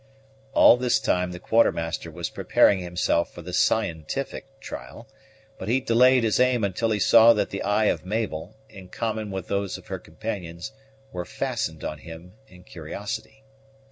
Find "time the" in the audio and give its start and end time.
0.99-1.37